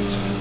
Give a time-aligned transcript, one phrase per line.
[0.00, 0.37] It's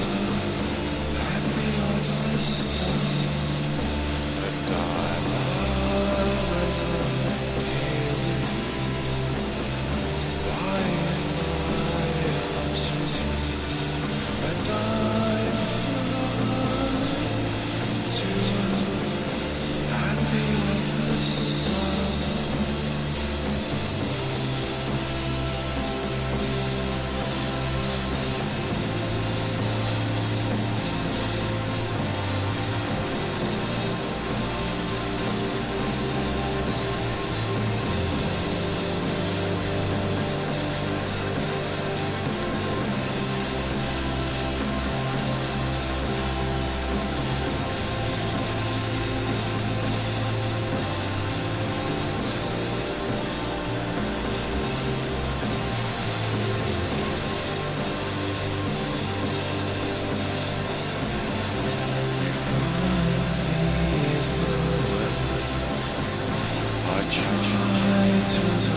[67.10, 68.77] try to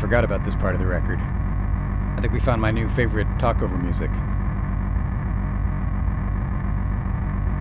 [0.00, 1.18] forgot about this part of the record.
[1.20, 4.10] I think we found my new favorite talkover music.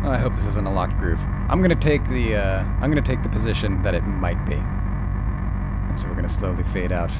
[0.09, 1.19] I hope this isn't a locked groove.
[1.49, 5.99] I'm gonna take the uh, I'm gonna take the position that it might be, and
[5.99, 7.11] so we're gonna slowly fade out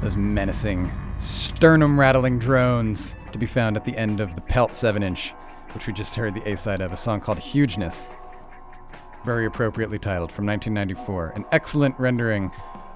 [0.00, 5.30] those menacing, sternum-rattling drones to be found at the end of the Pelt 7-inch,
[5.72, 8.08] which we just heard the A-side of, a song called "Hugeness,"
[9.24, 12.52] very appropriately titled from 1994, an excellent rendering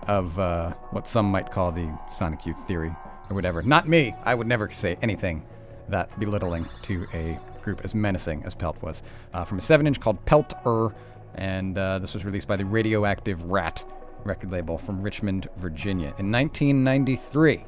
[0.09, 2.95] of uh, what some might call the Sonic Youth theory
[3.31, 3.63] or whatever.
[3.63, 4.15] Not me.
[4.25, 5.47] I would never say anything
[5.89, 9.03] that belittling to a group as menacing as Pelt was.
[9.33, 10.95] Uh, from a 7 inch called Pelter,
[11.35, 13.85] and uh, this was released by the Radioactive Rat
[14.25, 17.65] record label from Richmond, Virginia in 1993.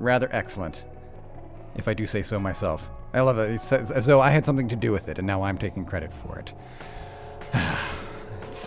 [0.00, 0.84] Rather excellent,
[1.76, 2.90] if I do say so myself.
[3.14, 3.52] I love it.
[3.52, 6.12] It's as though I had something to do with it, and now I'm taking credit
[6.12, 6.52] for it.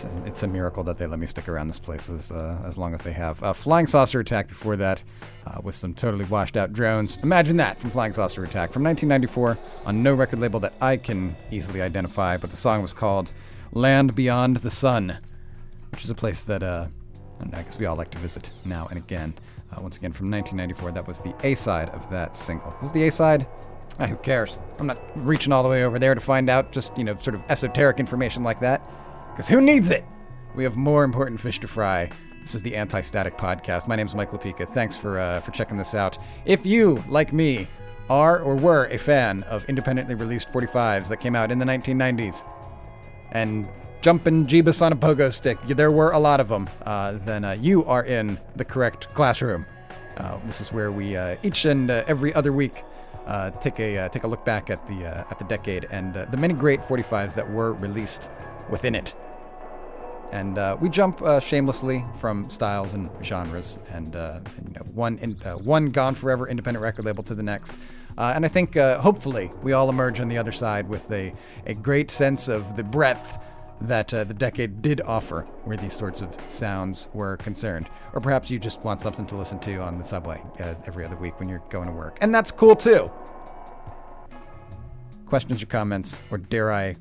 [0.04, 2.78] it's, it's a miracle that they let me stick around this place as, uh, as
[2.78, 3.42] long as they have.
[3.42, 5.02] Uh, Flying Saucer Attack before that,
[5.46, 7.18] uh, with some totally washed out drones.
[7.22, 11.36] Imagine that from Flying Saucer Attack from 1994 on no record label that I can
[11.50, 13.32] easily identify, but the song was called
[13.72, 15.18] Land Beyond the Sun,
[15.90, 16.86] which is a place that uh,
[17.52, 19.34] I guess we all like to visit now and again.
[19.72, 22.74] Uh, once again, from 1994, that was the A side of that single.
[22.82, 23.46] Was the A side?
[23.98, 24.58] Ah, who cares?
[24.78, 27.34] I'm not reaching all the way over there to find out just, you know, sort
[27.34, 28.86] of esoteric information like that.
[29.32, 30.04] Because who needs it?
[30.54, 32.10] We have more important fish to fry.
[32.42, 33.88] This is the Anti Static Podcast.
[33.88, 34.68] My name is Mike Lupica.
[34.68, 36.18] Thanks for, uh, for checking this out.
[36.44, 37.66] If you, like me,
[38.10, 42.44] are or were a fan of independently released 45s that came out in the 1990s
[43.30, 43.66] and
[44.02, 47.52] jumping Jeebus on a pogo stick, there were a lot of them, uh, then uh,
[47.52, 49.64] you are in the correct classroom.
[50.18, 52.84] Uh, this is where we uh, each and uh, every other week
[53.26, 56.52] uh, take a take a look back at the at the decade and the many
[56.52, 58.28] great 45s that were released
[58.72, 59.14] within it.
[60.32, 64.86] And uh, we jump uh, shamelessly from styles and genres, and, uh, and you know,
[64.92, 67.74] one in, one gone forever independent record label to the next.
[68.16, 71.34] and I think hopefully we all emerge on the other side with a,
[71.66, 73.38] a great sense of the breadth
[73.88, 77.88] that uh, the decade did offer where these sorts of sounds were concerned.
[78.12, 81.16] Or perhaps you just want something to listen to on the subway uh, every other
[81.16, 82.18] week when you're going to work.
[82.20, 83.10] And that's cool too.
[85.26, 86.96] Questions or comments, or dare I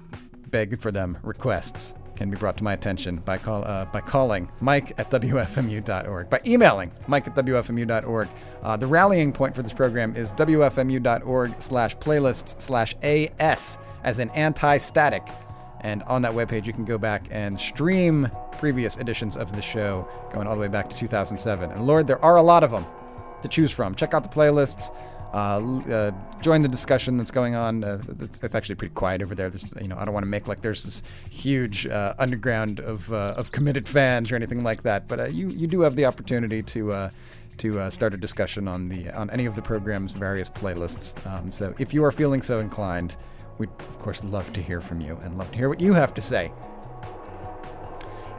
[0.51, 4.51] beg for them, requests can be brought to my attention by, call, uh, by calling
[4.59, 8.29] Mike at WFMU.org, by emailing Mike at WFMU.org.
[8.61, 14.29] Uh, the rallying point for this program is WFMU.org slash playlists slash AS as an
[14.31, 15.27] anti static.
[15.79, 18.29] And on that webpage, you can go back and stream
[18.59, 21.71] previous editions of the show, going all the way back to 2007.
[21.71, 22.85] And Lord, there are a lot of them
[23.41, 23.95] to choose from.
[23.95, 24.95] Check out the playlists.
[25.33, 26.11] Uh, uh,
[26.41, 27.83] join the discussion that's going on.
[27.83, 29.49] Uh, it's, it's, actually pretty quiet over there.
[29.49, 33.11] There's, you know, I don't want to make like there's this huge uh, underground of
[33.13, 35.07] uh, of committed fans or anything like that.
[35.07, 37.11] But uh, you you do have the opportunity to
[37.57, 41.15] to start a discussion on the on any of the program's various playlists.
[41.25, 43.15] Um, so if you are feeling so inclined,
[43.61, 46.15] We'd, of course, love to hear from you and love to hear what you have
[46.15, 46.51] to say.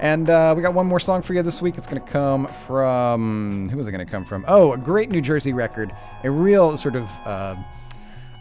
[0.03, 1.79] And uh, we got one more song for you this week.
[1.79, 3.69] It's going to come from.
[3.69, 4.45] Who is it going to come from?
[4.49, 5.95] Oh, a great New Jersey record.
[6.25, 7.09] A real sort of.
[7.25, 7.55] Uh,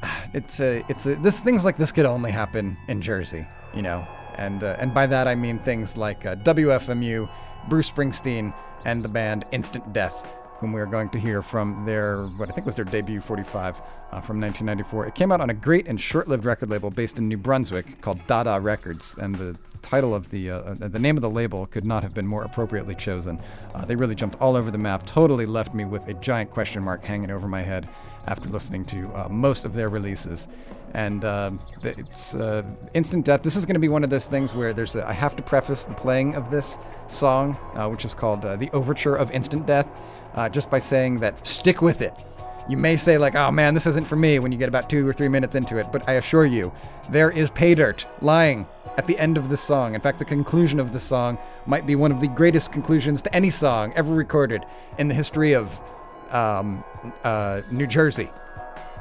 [0.34, 0.84] it's a.
[0.90, 1.16] It's a.
[1.18, 4.08] This things like this could only happen in Jersey, you know.
[4.38, 7.30] And uh, and by that I mean things like uh, WFMU,
[7.70, 10.16] Bruce Springsteen, and the band Instant Death
[10.62, 13.80] whom we are going to hear from their, what I think was their debut 45
[13.80, 13.82] uh,
[14.22, 15.08] from 1994.
[15.08, 18.00] It came out on a great and short lived record label based in New Brunswick
[18.00, 21.86] called Dada Records, and the title of the, uh, the name of the label could
[21.86, 23.42] not have been more appropriately chosen.
[23.74, 26.84] Uh, they really jumped all over the map, totally left me with a giant question
[26.84, 27.90] mark hanging over my head
[28.28, 30.48] after listening to uh, most of their releases.
[30.94, 31.52] And uh,
[31.84, 33.44] it's uh, instant death.
[33.44, 35.44] This is going to be one of those things where there's a, I have to
[35.44, 39.66] preface the playing of this song, uh, which is called uh, the Overture of Instant
[39.66, 39.88] Death
[40.52, 42.14] just by saying that stick with it.
[42.70, 45.06] You may say, like, oh man, this isn't for me when you get about two
[45.06, 46.72] or three minutes into it, but I assure you,
[47.10, 48.66] there is pay dirt lying
[48.98, 49.96] at the end of the song.
[49.96, 53.36] In fact, the conclusion of the song might be one of the greatest conclusions to
[53.36, 54.66] any song ever recorded
[54.98, 55.82] in the history of
[56.32, 56.84] um,
[57.24, 58.30] uh, New Jersey.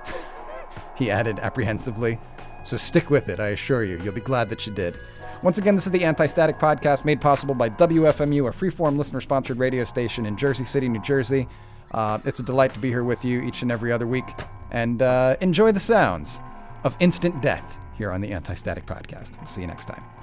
[0.97, 2.19] he added apprehensively.
[2.63, 4.01] So stick with it, I assure you.
[4.03, 4.99] You'll be glad that you did.
[5.43, 9.23] Once again, this is the Anti Static Podcast made possible by WFMU, a freeform listener
[9.23, 11.49] sponsored radio station in Jersey City, New Jersey.
[11.93, 14.27] Uh, it's a delight to be here with you each and every other week.
[14.71, 16.41] And uh, enjoy the sounds
[16.85, 19.47] of instant death here on the Anti Static Podcast.
[19.47, 20.20] See you next time.